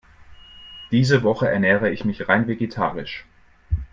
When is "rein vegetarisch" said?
2.27-3.27